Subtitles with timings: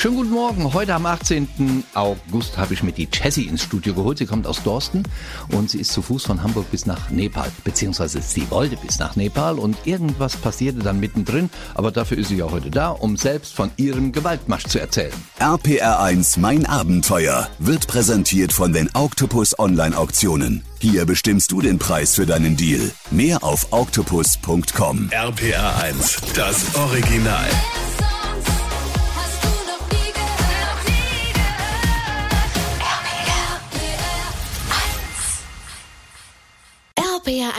[0.00, 0.74] Schönen guten Morgen.
[0.74, 1.82] Heute am 18.
[1.94, 4.18] August habe ich mir die Jessie ins Studio geholt.
[4.18, 5.02] Sie kommt aus Dorsten
[5.50, 7.50] und sie ist zu Fuß von Hamburg bis nach Nepal.
[7.64, 11.50] Beziehungsweise sie wollte bis nach Nepal und irgendwas passierte dann mittendrin.
[11.74, 15.12] Aber dafür ist sie ja heute da, um selbst von ihrem Gewaltmarsch zu erzählen.
[15.40, 20.62] RPR 1, mein Abenteuer wird präsentiert von den Octopus Online Auktionen.
[20.78, 22.92] Hier bestimmst du den Preis für deinen Deal.
[23.10, 25.10] Mehr auf octopus.com.
[25.10, 27.48] RPR 1, das Original.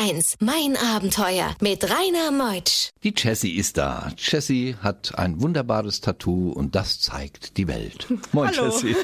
[0.10, 2.90] 1, mein Abenteuer mit Rainer Meutsch.
[3.04, 4.12] Die Jessie ist da.
[4.18, 8.08] Jessie hat ein wunderbares Tattoo und das zeigt die Welt.
[8.32, 8.70] Moin Hallo.
[8.70, 8.96] Jessie.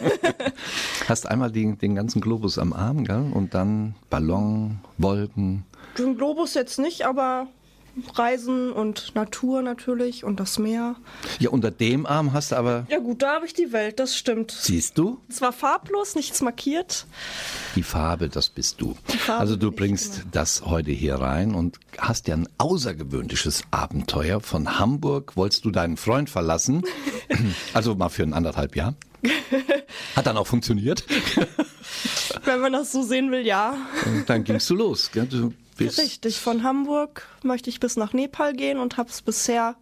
[1.07, 3.31] Hast einmal den, den ganzen Globus am Arm, gell?
[3.33, 5.65] Und dann Ballon, Wolken.
[5.97, 7.47] Den Globus jetzt nicht, aber
[8.15, 10.95] Reisen und Natur natürlich und das Meer.
[11.39, 14.15] Ja, unter dem Arm hast du aber, Ja gut, da habe ich die Welt, das
[14.17, 14.51] stimmt.
[14.51, 17.05] siehst du, Es war farblos, nichts markiert.
[17.75, 18.95] Die Farbe, das bist du.
[19.27, 24.41] Also du bringst das heute hier rein und hast ja ein außergewöhnliches Abenteuer.
[24.41, 26.83] Von Hamburg wolltest du deinen Freund verlassen.
[27.73, 28.95] also mal für ein anderthalb Jahr.
[30.15, 31.05] Hat dann auch funktioniert.
[32.43, 33.75] Wenn man das so sehen will, ja.
[34.05, 35.09] Und dann gingst du los.
[35.11, 35.25] Gell?
[35.25, 39.75] Du bist Richtig, von Hamburg möchte ich bis nach Nepal gehen und habe es bisher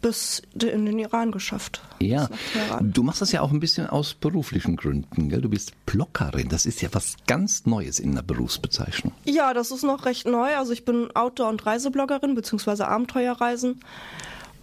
[0.00, 1.80] bis in den Iran geschafft.
[2.00, 5.40] Ja, Bis du machst das ja auch ein bisschen aus beruflichen Gründen, gell?
[5.40, 6.48] Du bist Bloggerin.
[6.48, 9.12] Das ist ja was ganz Neues in der Berufsbezeichnung.
[9.24, 10.56] Ja, das ist noch recht neu.
[10.56, 13.78] Also ich bin Outdoor- und Reisebloggerin beziehungsweise Abenteuerreisen.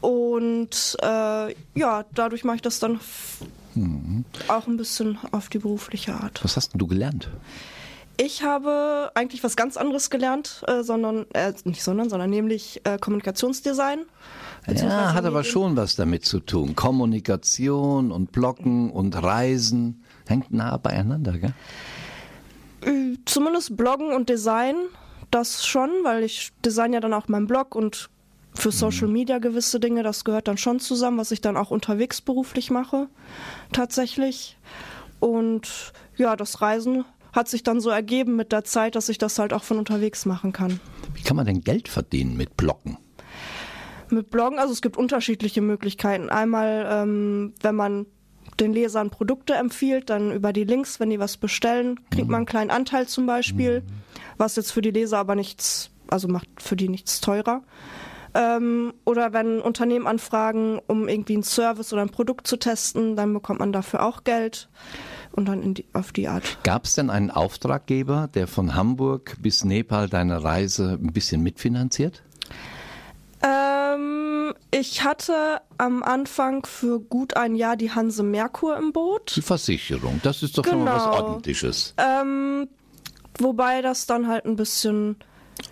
[0.01, 3.39] Und äh, ja, dadurch mache ich das dann f-
[4.49, 6.43] auch ein bisschen auf die berufliche Art.
[6.43, 7.29] Was hast denn du gelernt?
[8.21, 12.97] Ich habe eigentlich was ganz anderes gelernt, äh, sondern äh, nicht sondern, sondern nämlich äh,
[12.97, 14.01] Kommunikationsdesign.
[14.67, 16.75] Ja, hat aber schon was damit zu tun.
[16.75, 21.53] Kommunikation und Bloggen und Reisen hängt nah beieinander, gell?
[22.81, 24.75] Äh, Zumindest Bloggen und Design,
[25.31, 28.09] das schon, weil ich design ja dann auch meinen Blog und
[28.53, 32.19] für Social Media gewisse Dinge, das gehört dann schon zusammen, was ich dann auch unterwegs
[32.19, 33.07] beruflich mache,
[33.71, 34.57] tatsächlich.
[35.21, 39.39] Und ja, das Reisen hat sich dann so ergeben mit der Zeit, dass ich das
[39.39, 40.79] halt auch von unterwegs machen kann.
[41.13, 42.97] Wie kann man denn Geld verdienen mit Bloggen?
[44.09, 46.29] Mit Bloggen, also es gibt unterschiedliche Möglichkeiten.
[46.29, 48.07] Einmal, ähm, wenn man
[48.59, 52.45] den Lesern Produkte empfiehlt, dann über die Links, wenn die was bestellen, kriegt man einen
[52.45, 53.83] kleinen Anteil zum Beispiel,
[54.37, 57.63] was jetzt für die Leser aber nichts, also macht für die nichts teurer.
[58.33, 63.33] Ähm, oder wenn Unternehmen anfragen, um irgendwie einen Service oder ein Produkt zu testen, dann
[63.33, 64.69] bekommt man dafür auch Geld
[65.31, 66.57] und dann in die, auf die Art.
[66.63, 72.23] Gab es denn einen Auftraggeber, der von Hamburg bis Nepal deine Reise ein bisschen mitfinanziert?
[73.41, 79.33] Ähm, ich hatte am Anfang für gut ein Jahr die Hanse Merkur im Boot.
[79.35, 81.15] Die Versicherung, das ist doch schon mal was Genau.
[81.15, 81.93] Ordentliches.
[81.97, 82.67] Ähm,
[83.37, 85.15] wobei das dann halt ein bisschen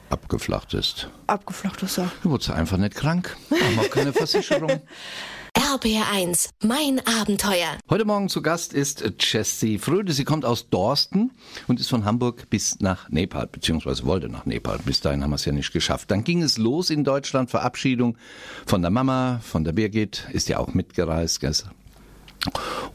[0.09, 1.09] Abgeflacht ist.
[1.27, 2.09] abgeflacht ist, ja.
[2.23, 3.35] Du wurdest einfach nicht krank.
[3.51, 4.81] Haben auch keine Versicherung.
[5.69, 7.77] RPR 1, mein Abenteuer.
[7.89, 10.13] Heute Morgen zu Gast ist Jessie Fröde.
[10.13, 11.31] Sie kommt aus Dorsten
[11.67, 14.79] und ist von Hamburg bis nach Nepal, beziehungsweise wollte nach Nepal.
[14.85, 16.09] Bis dahin haben wir es ja nicht geschafft.
[16.09, 18.17] Dann ging es los in Deutschland, Verabschiedung
[18.65, 21.41] von der Mama, von der Birgit, ist ja auch mitgereist.
[21.41, 21.51] Gell?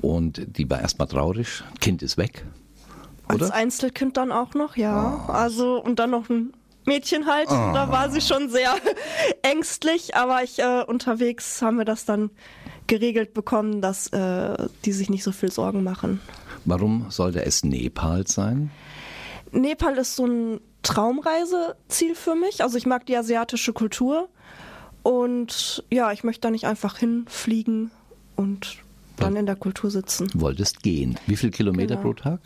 [0.01, 1.63] Und die war erstmal traurig.
[1.79, 2.47] Kind ist weg.
[3.29, 3.55] Als Oder?
[3.55, 5.27] Einzelkind dann auch noch, ja.
[5.29, 6.55] Also, und dann noch ein
[6.85, 7.51] Mädchen halt.
[7.51, 8.75] Da war sie schon sehr
[9.43, 12.31] ängstlich, aber ich äh, unterwegs haben wir das dann
[12.87, 16.21] geregelt bekommen, dass äh, die sich nicht so viel Sorgen machen.
[16.65, 18.71] Warum sollte es Nepal sein?
[19.51, 22.63] Nepal ist so ein Traumreiseziel für mich.
[22.63, 24.29] Also ich mag die asiatische Kultur
[25.03, 27.91] und ja, ich möchte da nicht einfach hinfliegen
[28.37, 28.79] und
[29.17, 30.29] dann in der Kultur sitzen.
[30.35, 31.19] Wolltest gehen.
[31.27, 32.09] Wie viel Kilometer Genau.
[32.09, 32.41] pro Tag?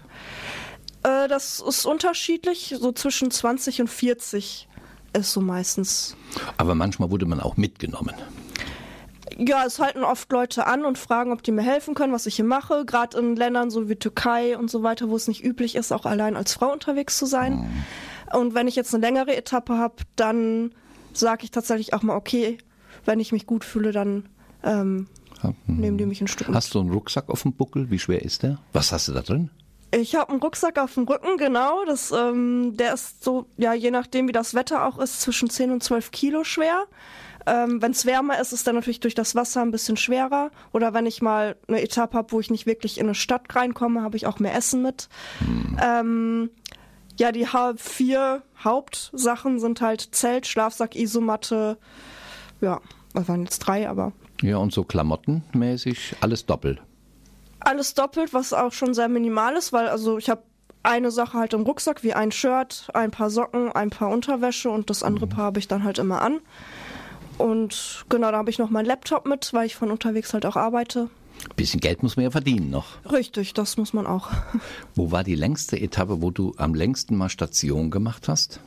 [1.03, 4.69] Äh, das ist unterschiedlich, so zwischen 20 und 40
[5.13, 6.17] ist so meistens.
[6.57, 8.15] Aber manchmal wurde man auch mitgenommen.
[9.39, 12.37] Ja, es halten oft Leute an und fragen, ob die mir helfen können, was ich
[12.37, 12.85] hier mache.
[12.87, 16.07] Gerade in Ländern so wie Türkei und so weiter, wo es nicht üblich ist, auch
[16.07, 17.85] allein als Frau unterwegs zu sein.
[18.33, 20.73] Und wenn ich jetzt eine längere Etappe habe, dann
[21.13, 22.59] sage ich tatsächlich auch mal, okay,
[23.05, 24.29] wenn ich mich gut fühle, dann
[24.63, 25.07] ähm,
[25.67, 26.57] nehmen die mich ein Stück mit.
[26.57, 27.91] Hast du einen Rucksack auf dem Buckel?
[27.91, 28.59] Wie schwer ist der?
[28.73, 29.51] Was hast du da drin?
[29.95, 31.85] Ich habe einen Rucksack auf dem Rücken, genau.
[31.85, 35.71] Das, ähm, der ist so, ja, je nachdem, wie das Wetter auch ist, zwischen 10
[35.71, 36.87] und 12 Kilo schwer.
[37.47, 40.51] Ähm, wenn es wärmer ist, ist dann natürlich durch das Wasser ein bisschen schwerer.
[40.73, 44.03] Oder wenn ich mal eine Etappe habe, wo ich nicht wirklich in eine Stadt reinkomme,
[44.03, 45.09] habe ich auch mehr Essen mit.
[45.83, 46.51] Ähm,
[47.19, 47.47] ja, die
[47.77, 51.79] vier Hauptsachen sind halt Zelt, Schlafsack, Isomatte,
[52.61, 52.81] ja,
[53.15, 56.83] das waren jetzt drei, aber Ja, und so klamottenmäßig alles doppelt.
[57.61, 60.43] alles doppelt, was auch schon sehr minimal ist, weil also ich habe
[60.83, 64.89] eine Sache halt im Rucksack, wie ein Shirt, ein paar Socken, ein paar Unterwäsche und
[64.91, 66.41] das andere Paar habe ich dann halt immer an.
[67.39, 70.57] Und genau, da habe ich noch meinen Laptop mit, weil ich von unterwegs halt auch
[70.57, 71.11] arbeite.
[71.55, 72.87] Bisschen Geld muss man ja verdienen noch.
[73.13, 74.31] Richtig, das muss man auch.
[74.95, 78.61] Wo war die längste Etappe, wo du am längsten mal Station gemacht hast?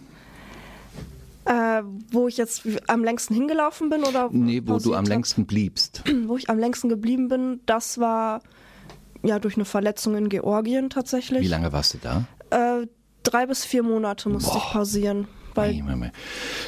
[1.45, 1.81] Äh,
[2.12, 5.07] wo ich jetzt am längsten hingelaufen bin oder Nee, wo du am hab?
[5.07, 6.04] längsten bliebst.
[6.27, 8.42] wo ich am längsten geblieben bin, das war
[9.24, 11.42] ja durch eine Verletzung in Georgien tatsächlich.
[11.42, 12.25] Wie lange warst du da?
[12.51, 12.86] Äh,
[13.24, 15.27] drei bis vier Monate musste ich pausieren.
[15.55, 16.11] Weil.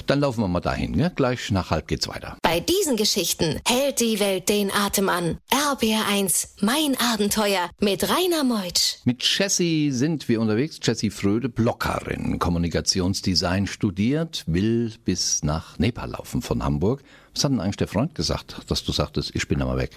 [0.08, 0.92] Dann laufen wir mal dahin.
[0.92, 1.12] Ne?
[1.16, 2.38] Gleich nach halb geht's weiter.
[2.42, 5.38] Bei diesen Geschichten hält die Welt den Atem an.
[5.52, 8.98] RBR1, mein Abenteuer mit Rainer Meutsch.
[9.06, 10.80] Mit Jessie sind wir unterwegs.
[10.82, 17.02] Jessie Fröde, Bloggerin, Kommunikationsdesign studiert, will bis nach Nepal laufen von Hamburg.
[17.34, 19.92] Was hat denn eigentlich der Freund gesagt, dass du sagtest, ich bin da mal weg?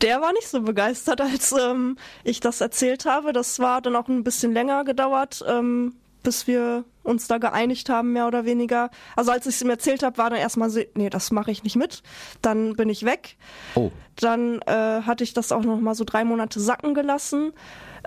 [0.00, 3.32] der war nicht so begeistert, als ähm, ich das erzählt habe.
[3.32, 8.12] Das war dann auch ein bisschen länger gedauert, ähm, bis wir uns da geeinigt haben,
[8.12, 8.90] mehr oder weniger.
[9.14, 11.64] Also als ich es ihm erzählt habe, war dann erstmal so, nee, das mache ich
[11.64, 12.02] nicht mit.
[12.42, 13.36] Dann bin ich weg.
[13.74, 17.52] Oh, Dann äh, hatte ich das auch noch mal so drei Monate sacken gelassen.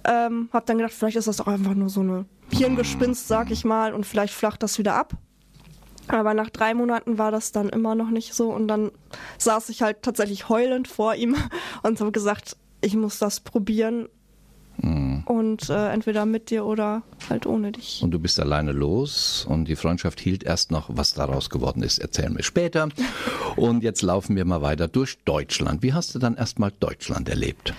[0.06, 3.66] Ähm, hab dann gedacht, vielleicht ist das auch einfach nur so eine Hirngespinst, sag ich
[3.66, 5.14] mal, und vielleicht flacht das wieder ab.
[6.08, 8.92] Aber nach drei Monaten war das dann immer noch nicht so und dann
[9.38, 11.36] saß ich halt tatsächlich heulend vor ihm
[11.84, 14.10] und habe gesagt, ich muss das probieren
[15.30, 18.02] und äh, entweder mit dir oder halt ohne dich.
[18.02, 22.00] und du bist alleine los und die Freundschaft hielt erst noch, was daraus geworden ist,
[22.00, 22.90] erzählen wir später.
[23.56, 25.84] Und jetzt laufen wir mal weiter durch Deutschland.
[25.84, 27.76] Wie hast du dann erstmal Deutschland erlebt?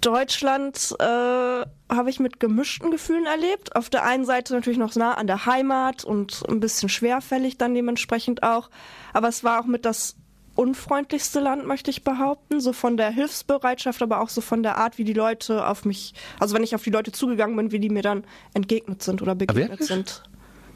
[0.00, 3.76] Deutschland äh, habe ich mit gemischten Gefühlen erlebt.
[3.76, 7.74] Auf der einen Seite natürlich noch nah an der Heimat und ein bisschen schwerfällig dann
[7.74, 8.70] dementsprechend auch.
[9.12, 10.16] Aber es war auch mit das
[10.54, 12.60] unfreundlichste Land, möchte ich behaupten.
[12.60, 16.14] So von der Hilfsbereitschaft, aber auch so von der Art, wie die Leute auf mich,
[16.38, 18.24] also wenn ich auf die Leute zugegangen bin, wie die mir dann
[18.54, 19.88] entgegnet sind oder begegnet wirklich?
[19.88, 20.22] sind.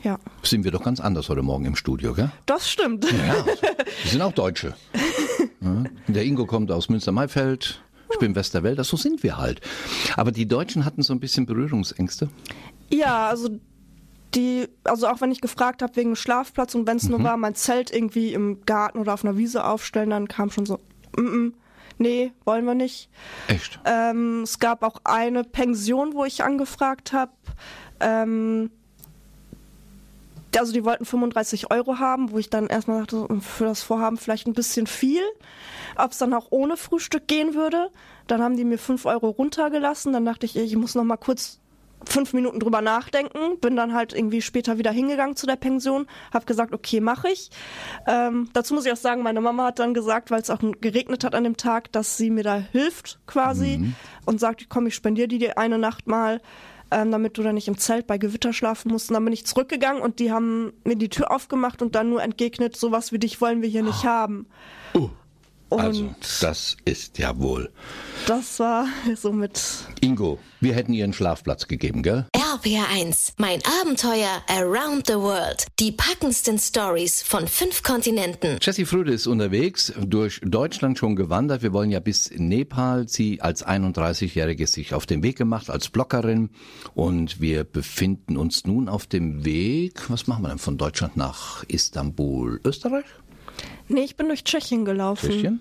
[0.05, 2.31] Ja, Sind wir doch ganz anders heute Morgen im Studio, gell?
[2.47, 3.05] das stimmt.
[3.11, 4.75] Ja, wir sind auch Deutsche.
[5.61, 7.83] Ja, der Ingo kommt aus Münster-Maifeld.
[8.13, 9.61] Ich bin Westerwälder, so sind wir halt.
[10.17, 12.29] Aber die Deutschen hatten so ein bisschen Berührungsängste.
[12.93, 13.49] Ja, also
[14.35, 17.55] die, also auch wenn ich gefragt habe wegen Schlafplatz und wenn es nur war, mein
[17.55, 20.81] Zelt irgendwie im Garten oder auf einer Wiese aufstellen, dann kam schon so,
[21.17, 21.53] mm -mm,
[21.99, 23.09] nee, wollen wir nicht.
[23.49, 23.81] Echt?
[23.85, 27.33] Ähm, es gab auch eine Pension, wo ich angefragt habe.
[28.01, 28.71] Ähm,
[30.57, 34.47] also die wollten 35 Euro haben, wo ich dann erstmal dachte, für das Vorhaben vielleicht
[34.47, 35.23] ein bisschen viel.
[35.97, 37.91] Ob es dann auch ohne Frühstück gehen würde.
[38.27, 40.13] Dann haben die mir 5 Euro runtergelassen.
[40.13, 41.61] Dann dachte ich, ich muss noch mal kurz
[42.05, 43.59] fünf Minuten drüber nachdenken.
[43.61, 46.07] Bin dann halt irgendwie später wieder hingegangen zu der Pension.
[46.33, 47.51] Hab gesagt, okay, mache ich.
[48.07, 51.25] Ähm, dazu muss ich auch sagen, meine Mama hat dann gesagt, weil es auch geregnet
[51.25, 53.93] hat an dem Tag, dass sie mir da hilft quasi
[54.27, 56.41] und sagt, komm, ich spendiere dir die eine Nacht mal
[56.91, 59.11] ähm, damit du dann nicht im Zelt bei Gewitter schlafen musst.
[59.11, 62.23] Und dann bin ich zurückgegangen und die haben mir die Tür aufgemacht und dann nur
[62.23, 64.47] entgegnet, sowas wie dich wollen wir hier nicht haben.
[65.71, 67.71] Und Also, das ist ja wohl.
[68.27, 68.87] das war
[69.17, 69.61] somit.
[70.01, 72.27] Ingo, wir hätten ihr einen Schlafplatz gegeben, gell?
[72.35, 75.67] RBR1, mein Abenteuer around the world.
[75.79, 78.59] Die packendsten Stories von fünf Kontinenten.
[78.63, 81.63] Jessie Fröde ist unterwegs, durch Deutschland schon gewandert.
[81.63, 83.07] Wir wollen ja bis Nepal.
[83.09, 86.49] Sie als 31-Jährige sich auf den Weg gemacht, als Bloggerin.
[86.95, 90.09] Und wir befinden uns nun auf dem Weg.
[90.09, 93.05] Was machen wir denn von Deutschland nach Istanbul, Österreich?
[93.89, 95.31] Nee, ich bin durch Tschechien gelaufen.
[95.31, 95.61] Tschechien?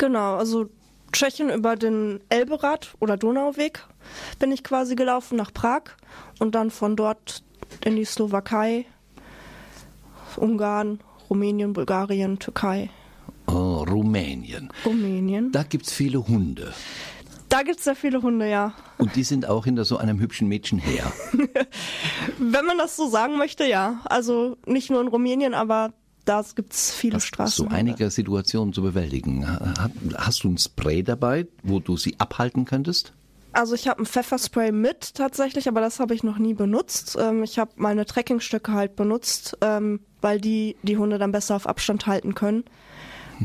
[0.00, 0.70] Genau, also
[1.12, 3.84] Tschechien über den Elberad oder Donauweg
[4.38, 5.82] bin ich quasi gelaufen nach Prag
[6.38, 7.42] und dann von dort
[7.84, 8.86] in die Slowakei,
[10.36, 12.88] Ungarn, Rumänien, Bulgarien, Türkei,
[13.46, 14.70] Oh, Rumänien.
[14.86, 15.52] Rumänien.
[15.52, 16.72] Da gibt's viele Hunde.
[17.50, 18.72] Da gibt's sehr viele Hunde, ja.
[18.96, 21.12] Und die sind auch hinter so einem hübschen Mädchen her.
[22.38, 24.00] Wenn man das so sagen möchte, ja.
[24.04, 25.92] Also nicht nur in Rumänien, aber
[26.30, 27.64] da gibt's viele Das Straßen.
[27.68, 29.46] so einige Situationen zu bewältigen.
[29.48, 33.12] Ha- Hast du ein Spray dabei, wo du sie abhalten könntest?
[33.52, 37.18] Also ich habe ein Pfefferspray mit tatsächlich, aber das habe ich noch nie benutzt.
[37.20, 41.66] Ähm, ich habe meine Trekkingstöcke halt benutzt, ähm, weil die die Hunde dann besser auf
[41.66, 42.64] Abstand halten können.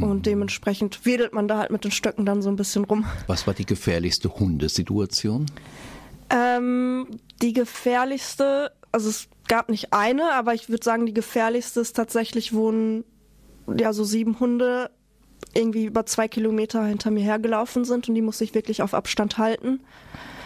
[0.01, 3.06] Und dementsprechend wedelt man da halt mit den Stöcken dann so ein bisschen rum.
[3.27, 5.46] Was war die gefährlichste Hundesituation?
[6.30, 7.08] Ähm,
[7.42, 12.54] die gefährlichste, also es gab nicht eine, aber ich würde sagen, die gefährlichste ist tatsächlich,
[12.54, 13.04] wo ein,
[13.78, 14.90] ja, so sieben Hunde
[15.54, 19.38] irgendwie über zwei Kilometer hinter mir hergelaufen sind und die musste ich wirklich auf Abstand
[19.38, 19.80] halten.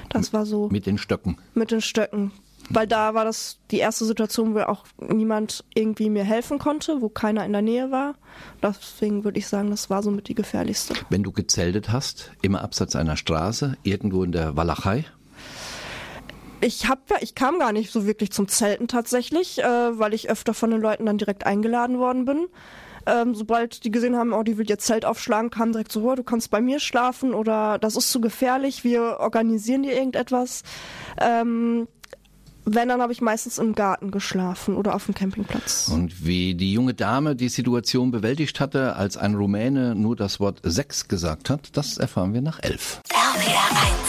[0.10, 1.38] Das war so Mit den Stöcken.
[1.54, 2.32] mit den Stöcken.
[2.72, 7.10] weil da war das die erste Situation, wo auch niemand irgendwie mir helfen konnte, wo
[7.10, 8.16] keiner in der Nähe war.
[8.62, 10.94] Deswegen würde ich sagen, das war somit die gefährlichste.
[11.10, 15.06] Wenn du gezeltet hast, immer abseits einer Straße, irgendwo in der Walachei?
[16.62, 20.30] Ich hab ja, ich kam gar nicht so wirklich zum Zelten tatsächlich, äh, weil ich
[20.30, 22.48] öfter von den Leuten dann direkt eingeladen worden bin.
[23.06, 26.16] Ähm, sobald die gesehen haben, oh, die will ihr Zelt aufschlagen, kam direkt so, oh,
[26.16, 30.64] du kannst bei mir schlafen oder das ist zu gefährlich, wir organisieren dir irgendetwas.
[31.20, 31.88] Ähm,
[32.66, 35.88] wenn, dann habe ich meistens im Garten geschlafen oder auf dem Campingplatz.
[35.88, 40.60] Und wie die junge Dame die Situation bewältigt hatte, als ein Rumäne nur das Wort
[40.64, 43.02] Sex gesagt hat, das erfahren wir nach elf.
[43.10, 44.09] RPR 1.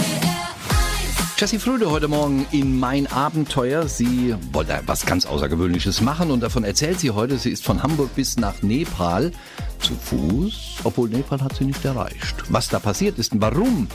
[1.41, 3.87] Jessie Fröde heute Morgen in Mein Abenteuer.
[3.87, 7.39] Sie wollte was ganz Außergewöhnliches machen und davon erzählt sie heute.
[7.39, 9.31] Sie ist von Hamburg bis nach Nepal
[9.79, 12.35] zu Fuß, obwohl Nepal hat sie nicht erreicht.
[12.49, 13.87] Was da passiert ist und warum,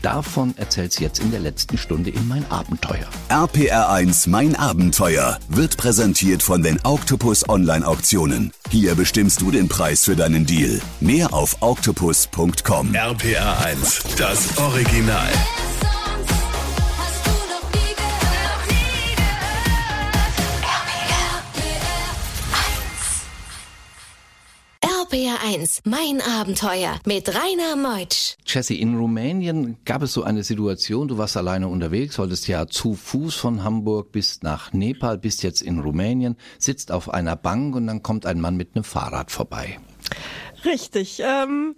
[0.00, 3.06] davon erzählt sie jetzt in der letzten Stunde in Mein Abenteuer.
[3.28, 8.50] RPR1 Mein Abenteuer wird präsentiert von den Octopus Online Auktionen.
[8.70, 10.80] Hier bestimmst du den Preis für deinen Deal.
[11.00, 12.94] Mehr auf octopus.com.
[12.94, 15.28] RPR 1, das Original.
[25.54, 28.34] 1, mein Abenteuer mit Rainer Meutsch.
[28.44, 32.94] Jessie, in Rumänien gab es so eine Situation, du warst alleine unterwegs, wolltest ja zu
[32.94, 37.86] Fuß von Hamburg bis nach Nepal, bist jetzt in Rumänien, sitzt auf einer Bank und
[37.86, 39.78] dann kommt ein Mann mit einem Fahrrad vorbei.
[40.64, 41.22] Richtig.
[41.24, 41.76] Ähm,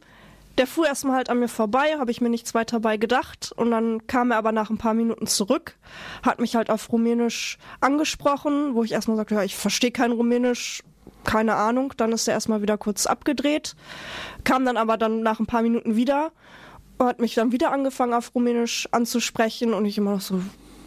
[0.57, 3.53] der fuhr erstmal halt an mir vorbei, habe ich mir nichts weiter bei gedacht.
[3.57, 5.77] Und dann kam er aber nach ein paar Minuten zurück,
[6.23, 10.83] hat mich halt auf Rumänisch angesprochen, wo ich erstmal sagte, ja, ich verstehe kein Rumänisch,
[11.27, 11.93] keine Ahnung.
[11.97, 13.77] Dann ist er erstmal wieder kurz abgedreht,
[14.45, 16.33] kam dann aber dann nach ein paar Minuten wieder
[16.99, 20.41] und hat mich dann wieder angefangen auf Rumänisch anzusprechen und ich immer noch so,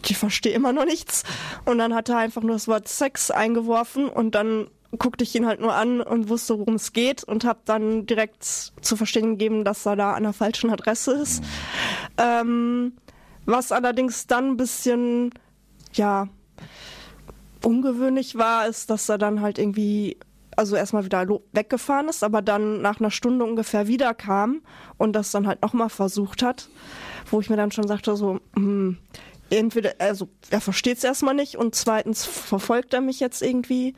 [0.08, 1.24] ich verstehe immer noch nichts.
[1.66, 4.68] Und dann hat er einfach nur das Wort Sex eingeworfen und dann
[4.98, 8.44] guckte ich ihn halt nur an und wusste, worum es geht und habe dann direkt
[8.44, 11.44] zu verstehen gegeben, dass er da an der falschen Adresse ist.
[12.18, 12.94] Ähm,
[13.46, 15.32] was allerdings dann ein bisschen,
[15.94, 16.28] ja,
[17.64, 20.18] ungewöhnlich war, ist, dass er dann halt irgendwie,
[20.60, 24.62] also erstmal wieder weggefahren ist, aber dann nach einer Stunde ungefähr wieder kam
[24.98, 26.70] und das dann halt nochmal versucht hat,
[27.32, 28.98] wo ich mir dann schon sagte, so, hm,
[29.50, 33.94] entweder, also er versteht es erstmal nicht und zweitens verfolgt er mich jetzt irgendwie,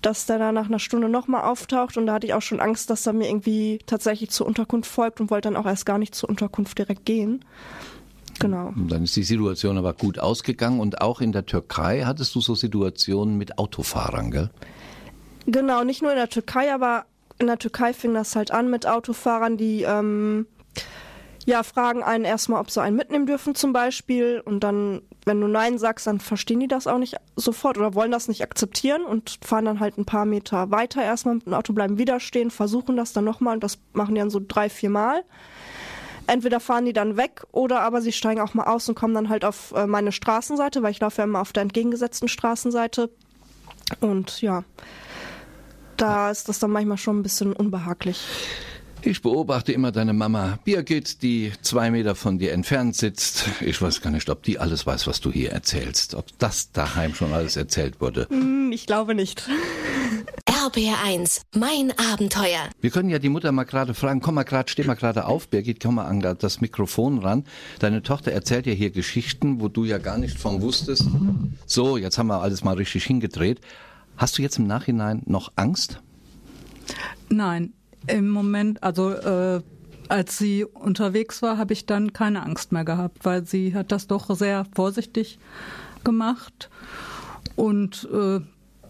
[0.00, 2.88] dass der da nach einer Stunde nochmal auftaucht und da hatte ich auch schon Angst,
[2.88, 6.14] dass er mir irgendwie tatsächlich zur Unterkunft folgt und wollte dann auch erst gar nicht
[6.14, 7.44] zur Unterkunft direkt gehen.
[8.38, 8.72] Genau.
[8.74, 12.54] Dann ist die Situation aber gut ausgegangen und auch in der Türkei hattest du so
[12.54, 14.50] Situationen mit Autofahrern, gell?
[15.50, 17.06] Genau, nicht nur in der Türkei, aber
[17.40, 20.46] in der Türkei fing das halt an mit Autofahrern, die ähm,
[21.44, 24.40] ja fragen einen erstmal, ob sie einen mitnehmen dürfen zum Beispiel.
[24.44, 28.12] Und dann, wenn du Nein sagst, dann verstehen die das auch nicht sofort oder wollen
[28.12, 31.72] das nicht akzeptieren und fahren dann halt ein paar Meter weiter erstmal mit dem Auto,
[31.72, 34.90] bleiben wieder stehen, versuchen das dann nochmal und das machen die dann so drei, vier
[34.90, 35.24] Mal.
[36.28, 39.30] Entweder fahren die dann weg oder aber sie steigen auch mal aus und kommen dann
[39.30, 43.10] halt auf äh, meine Straßenseite, weil ich laufe ja immer auf der entgegengesetzten Straßenseite.
[43.98, 44.62] Und ja,
[46.00, 48.20] da ist das dann manchmal schon ein bisschen unbehaglich.
[49.02, 53.46] Ich beobachte immer deine Mama Birgit, die zwei Meter von dir entfernt sitzt.
[53.62, 56.14] Ich weiß gar nicht, ob die alles weiß, was du hier erzählst.
[56.14, 58.26] Ob das daheim schon alles erzählt wurde.
[58.28, 59.48] Hm, ich glaube nicht.
[60.44, 62.68] RPR 1, mein Abenteuer.
[62.82, 65.48] Wir können ja die Mutter mal gerade fragen, komm mal gerade, steh mal gerade auf,
[65.48, 67.44] Birgit, komm mal an das Mikrofon ran.
[67.78, 71.06] Deine Tochter erzählt ja hier Geschichten, wo du ja gar nicht von wusstest.
[71.64, 73.60] So, jetzt haben wir alles mal richtig hingedreht.
[74.20, 76.02] Hast du jetzt im Nachhinein noch Angst?
[77.30, 77.72] Nein,
[78.06, 79.62] im Moment, also äh,
[80.10, 84.08] als sie unterwegs war, habe ich dann keine Angst mehr gehabt, weil sie hat das
[84.08, 85.38] doch sehr vorsichtig
[86.04, 86.68] gemacht.
[87.56, 88.40] Und äh,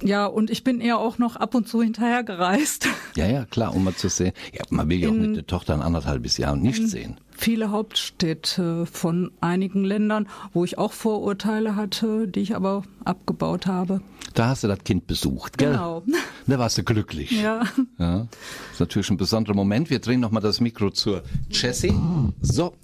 [0.03, 2.89] ja, und ich bin ihr auch noch ab und zu hinterhergereist.
[3.17, 4.33] Ja, ja, klar, um mal zu sehen.
[4.53, 7.19] Ja, man will ja auch nicht die Tochter ein anderthalbes Jahr nicht sehen.
[7.37, 14.03] Viele Hauptstädte von einigen Ländern, wo ich auch Vorurteile hatte, die ich aber abgebaut habe.
[14.35, 15.73] Da hast du das Kind besucht, gell?
[15.73, 16.03] Genau.
[16.47, 17.31] Da warst du glücklich.
[17.31, 17.63] Ja.
[17.99, 18.27] Ja,
[18.73, 19.89] ist natürlich ein besonderer Moment.
[19.89, 21.95] Wir drehen nochmal das Mikro zur Jessie.
[22.41, 22.75] So.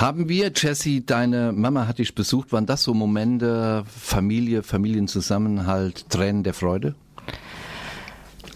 [0.00, 2.52] Haben wir, Jessie, deine Mama hat dich besucht.
[2.52, 6.94] Waren das so Momente, Familie, Familienzusammenhalt, Tränen der Freude?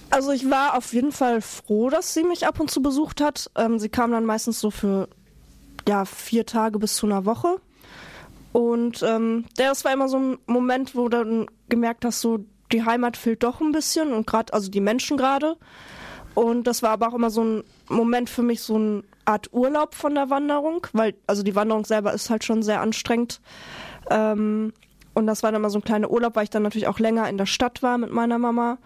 [0.09, 3.51] Also ich war auf jeden Fall froh, dass sie mich ab und zu besucht hat.
[3.57, 5.07] Ähm, sie kam dann meistens so für
[5.87, 7.61] ja, vier Tage bis zu einer Woche.
[8.53, 12.39] Und ähm, das war immer so ein Moment, wo du dann gemerkt hast, so
[12.73, 15.59] die Heimat fehlt doch ein bisschen und gerade, also die Menschen gerade.
[16.35, 19.95] Und das war aber auch immer so ein Moment für mich, so eine Art Urlaub
[19.95, 23.41] von der Wanderung, weil also die Wanderung selber ist halt schon sehr anstrengend.
[24.11, 24.73] Ähm,
[25.15, 27.29] und das war dann mal so ein kleiner Urlaub, weil ich dann natürlich auch länger
[27.29, 28.79] in der Stadt war mit meiner Mama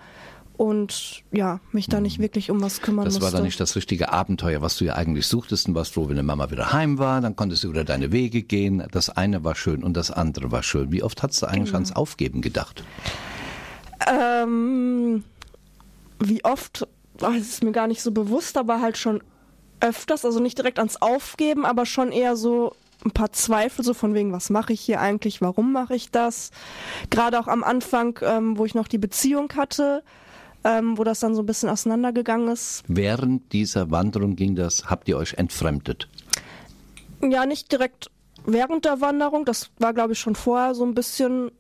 [0.59, 3.25] und ja, mich da nicht wirklich um was kümmern Das musste.
[3.25, 6.17] war dann nicht das richtige Abenteuer, was du ja eigentlich suchtest und warst froh, wenn
[6.17, 8.83] deine Mama wieder heim war, dann konntest du wieder deine Wege gehen.
[8.91, 10.93] Das eine war schön und das andere war schön.
[10.93, 11.77] Wie oft hast du eigentlich Genau.
[11.77, 12.83] ans Aufgeben gedacht?
[14.07, 15.25] Ähm,
[16.21, 16.87] wie oft,
[17.23, 19.23] ach, das ist mir gar nicht so bewusst, aber halt schon
[19.81, 24.15] öfters, also nicht direkt ans Aufgeben, aber schon eher so ein paar Zweifel, so von
[24.15, 26.51] wegen, was mache ich hier eigentlich, warum mache ich das?
[27.11, 30.03] Gerade auch am Anfang, ähm, wo ich noch die Beziehung hatte,
[30.65, 32.83] ähm, wo das dann so ein bisschen auseinandergegangen ist.
[32.89, 36.09] Während dieser Wanderung ging das, habt ihr euch entfremdet?
[37.23, 38.11] Ja, nicht direkt
[38.45, 41.51] während der Wanderung, das war, glaube ich, schon vorher so ein bisschen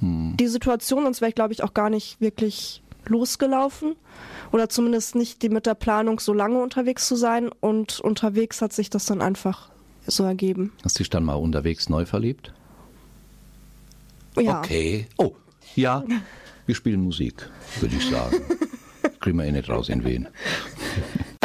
[0.00, 3.96] die Situation, sonst wäre ich, glaube ich, auch gar nicht wirklich losgelaufen.
[4.52, 7.50] Oder zumindest nicht die mit der Planung, so lange unterwegs zu sein.
[7.60, 9.70] Und unterwegs hat sich das dann einfach
[10.06, 10.72] so ergeben.
[10.84, 12.52] Hast dich dann mal unterwegs neu verliebt?
[14.38, 14.60] Ja.
[14.60, 15.06] Okay.
[15.16, 15.32] Oh,
[15.74, 16.04] ja,
[16.66, 17.48] wir spielen Musik,
[17.80, 18.36] würde ich sagen.
[19.20, 20.28] Kriegen wir eh nicht raus in Wien.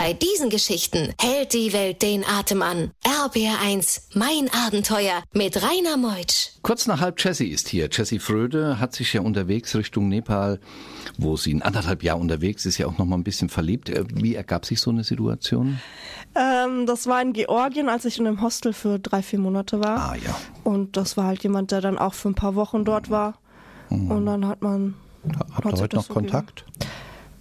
[0.03, 2.89] Bei diesen Geschichten hält die Welt den Atem an.
[3.03, 6.53] RBR1, mein Abenteuer mit Rainer Meutsch.
[6.63, 7.87] Kurz nach halb Jessie ist hier.
[7.91, 10.59] Jessie Fröde hat sich ja unterwegs Richtung Nepal,
[11.19, 13.89] wo sie ein anderthalb Jahr unterwegs ist, ja auch noch mal ein bisschen verliebt.
[13.89, 15.79] Äh, Wie ergab sich so eine Situation?
[16.33, 20.13] Ähm, das war in Georgien, als ich in einem Hostel für drei, vier Monate war.
[20.13, 20.35] Ah ja.
[20.63, 23.35] Und das war halt jemand, der dann auch für ein paar Wochen dort war.
[23.91, 24.95] Und dann hat man.
[25.53, 26.31] Habt Hat ihr heute noch so gegeben.
[26.31, 26.65] Kontakt?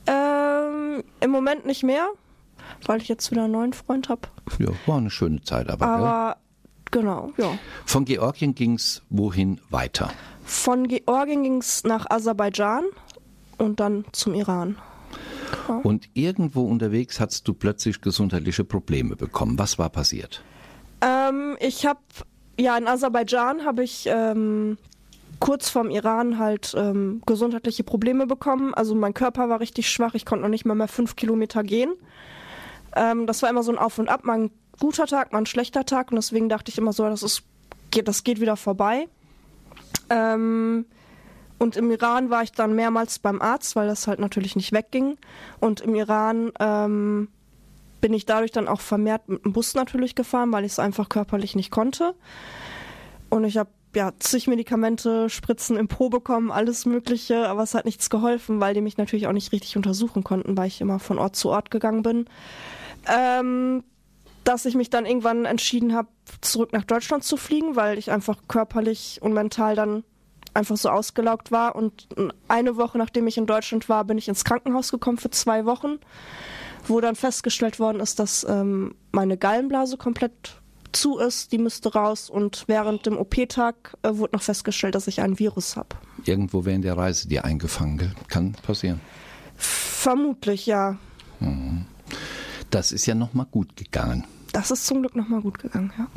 [0.06, 2.10] Ähm, Im Moment nicht mehr,
[2.86, 4.22] weil ich jetzt wieder einen neuen Freund habe.
[4.58, 5.94] Ja, war eine schöne Zeit, aber, gell?
[5.94, 6.36] Aber
[6.90, 7.58] genau, ja.
[7.86, 10.10] Von Georgien ging's wohin weiter?
[10.44, 12.84] Von Georgien ging es nach Aserbaidschan
[13.58, 14.76] und dann zum Iran.
[15.82, 19.58] Und irgendwo unterwegs hast du plötzlich gesundheitliche Probleme bekommen.
[19.58, 20.42] Was war passiert?
[21.00, 22.00] Ähm, ich habe,
[22.58, 24.78] ja, in Aserbaidschan habe ich ähm,
[25.40, 28.74] kurz vorm Iran halt ähm, gesundheitliche Probleme bekommen.
[28.74, 31.94] Also mein Körper war richtig schwach, ich konnte noch nicht mal mehr fünf Kilometer gehen.
[32.96, 35.46] Ähm, das war immer so ein Auf und Ab, mal ein guter Tag, mal ein
[35.46, 37.42] schlechter Tag und deswegen dachte ich immer so, das, ist,
[37.90, 39.08] geht, das geht wieder vorbei.
[40.08, 40.86] Ähm,
[41.58, 45.18] und im Iran war ich dann mehrmals beim Arzt, weil das halt natürlich nicht wegging.
[45.60, 47.28] Und im Iran ähm,
[48.00, 51.10] bin ich dadurch dann auch vermehrt mit dem Bus natürlich gefahren, weil ich es einfach
[51.10, 52.14] körperlich nicht konnte.
[53.28, 57.84] Und ich habe ja zig Medikamente, Spritzen im Po bekommen, alles Mögliche, aber es hat
[57.84, 61.18] nichts geholfen, weil die mich natürlich auch nicht richtig untersuchen konnten, weil ich immer von
[61.18, 62.26] Ort zu Ort gegangen bin.
[63.06, 63.82] Ähm,
[64.44, 66.08] dass ich mich dann irgendwann entschieden habe,
[66.40, 70.02] zurück nach Deutschland zu fliegen, weil ich einfach körperlich und mental dann
[70.54, 71.76] einfach so ausgelaugt war.
[71.76, 72.08] Und
[72.48, 75.98] eine Woche nachdem ich in Deutschland war, bin ich ins Krankenhaus gekommen für zwei Wochen,
[76.86, 80.60] wo dann festgestellt worden ist, dass ähm, meine Gallenblase komplett
[80.92, 82.30] zu ist, die müsste raus.
[82.30, 85.96] Und während dem OP-Tag äh, wurde noch festgestellt, dass ich ein Virus habe.
[86.24, 88.12] Irgendwo während der Reise dir eingefangen, gell?
[88.28, 89.00] Kann passieren.
[89.56, 90.98] Vermutlich, ja.
[92.70, 94.24] Das ist ja noch mal gut gegangen.
[94.52, 96.08] Das ist zum Glück nochmal gut gegangen, ja.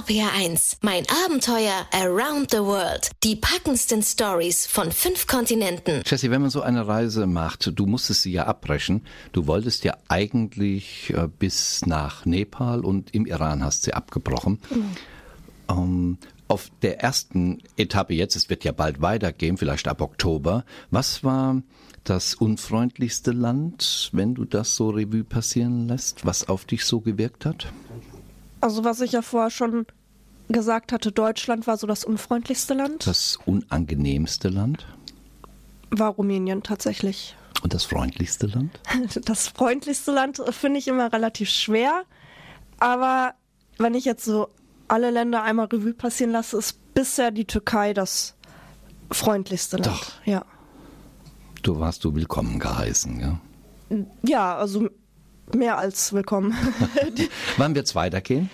[0.00, 3.10] RPR1, mein Abenteuer around the world.
[3.24, 6.02] Die packendsten Stories von fünf Kontinenten.
[6.06, 9.02] Jesse, wenn man so eine Reise macht, du musstest sie ja abbrechen.
[9.32, 14.60] Du wolltest ja eigentlich äh, bis nach Nepal und im Iran hast sie abgebrochen.
[15.68, 20.64] Ähm, auf der ersten Etappe jetzt, es wird ja bald weitergehen, vielleicht ab Oktober.
[20.90, 21.62] Was war
[22.04, 27.44] das unfreundlichste Land, wenn du das so Revue passieren lässt, was auf dich so gewirkt
[27.46, 27.66] hat?
[28.60, 29.86] Also was ich ja vorher schon
[30.48, 33.06] gesagt hatte, Deutschland war so das unfreundlichste Land.
[33.06, 34.86] Das unangenehmste Land
[35.90, 37.36] War Rumänien tatsächlich.
[37.62, 38.80] und das freundlichste Land?
[39.24, 42.02] Das freundlichste Land finde ich immer relativ schwer.
[42.78, 43.34] Aber
[43.78, 44.48] wenn ich jetzt so
[44.88, 48.34] alle Länder einmal Revue passieren lasse, ist bisher die Türkei das
[49.12, 49.86] freundlichste Land.
[49.88, 50.12] Doch.
[50.24, 50.44] Ja.
[51.62, 53.40] Du warst du willkommen geheißen, ja?
[54.22, 54.88] Ja, also
[55.54, 56.54] mehr als willkommen.
[57.56, 58.50] Wann wird's weitergehen?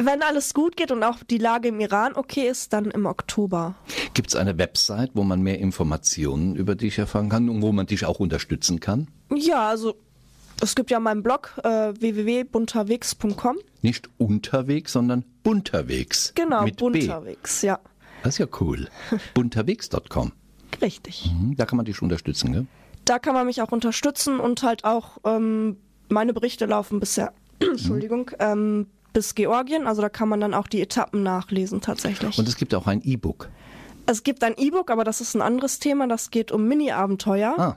[0.00, 3.74] wenn alles gut geht und auch die Lage im Iran okay ist, dann im Oktober.
[4.14, 7.86] Gibt es eine Website, wo man mehr Informationen über dich erfahren kann und wo man
[7.86, 9.08] dich auch unterstützen kann?
[9.34, 9.96] Ja, also
[10.60, 13.56] es gibt ja meinen Blog äh, www.bunterwegs.com.
[13.82, 16.32] Nicht unterwegs, sondern bunterwegs.
[16.36, 16.82] Genau, mit B.
[16.82, 17.80] Bunterwegs, ja.
[18.22, 18.88] Das ist ja cool.
[19.34, 20.32] bunterwegs.com.
[20.80, 21.30] Richtig.
[21.32, 22.66] Mhm, Da kann man dich unterstützen, gell?
[23.04, 25.76] Da kann man mich auch unterstützen und halt auch ähm,
[26.08, 29.86] meine Berichte laufen bisher, Entschuldigung, ähm, bis Georgien.
[29.86, 32.38] Also da kann man dann auch die Etappen nachlesen tatsächlich.
[32.38, 33.48] Und es gibt auch ein E-Book.
[34.06, 36.06] Es gibt ein E-Book, aber das ist ein anderes Thema.
[36.06, 37.54] Das geht um Mini-Abenteuer.
[37.58, 37.76] Ah.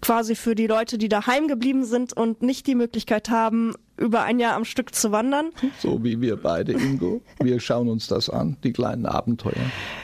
[0.00, 4.38] Quasi für die Leute, die daheim geblieben sind und nicht die Möglichkeit haben, über ein
[4.38, 5.50] Jahr am Stück zu wandern.
[5.78, 7.22] So wie wir beide, Ingo.
[7.40, 9.52] Wir schauen uns das an, die kleinen Abenteuer.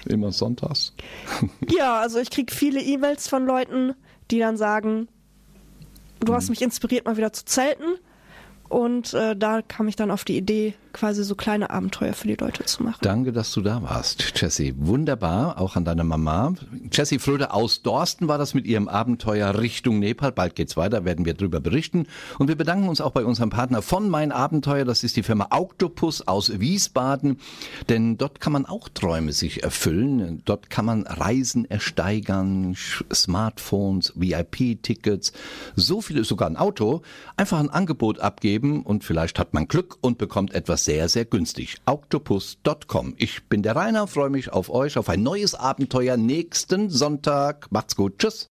[0.06, 0.94] Immer sonntags.
[1.70, 3.94] Ja, also ich kriege viele E-Mails von Leuten,
[4.30, 5.08] die dann sagen,
[6.20, 7.98] du hast mich inspiriert, mal wieder zu zelten.
[8.68, 12.34] Und äh, da kam ich dann auf die Idee, quasi so kleine Abenteuer für die
[12.34, 12.98] Leute zu machen.
[13.02, 14.74] Danke, dass du da warst, Jessie.
[14.76, 16.54] Wunderbar, auch an deine Mama.
[16.92, 20.32] Jessie Fröde aus Dorsten war das mit ihrem Abenteuer Richtung Nepal.
[20.32, 22.06] Bald geht's weiter, werden wir darüber berichten.
[22.38, 24.84] Und wir bedanken uns auch bei unserem Partner von Mein Abenteuer.
[24.84, 27.38] Das ist die Firma Octopus aus Wiesbaden.
[27.88, 30.42] Denn dort kann man auch Träume sich erfüllen.
[30.44, 32.76] Dort kann man Reisen ersteigern,
[33.12, 35.32] Smartphones, VIP-Tickets,
[35.76, 37.02] so viele, sogar ein Auto.
[37.36, 41.78] Einfach ein Angebot abgeben und vielleicht hat man Glück und bekommt etwas sehr, sehr günstig.
[41.86, 43.14] Octopus.com.
[43.16, 47.66] Ich bin der Rainer, freue mich auf euch, auf ein neues Abenteuer nächsten Sonntag.
[47.70, 48.18] Macht's gut.
[48.18, 48.46] Tschüss.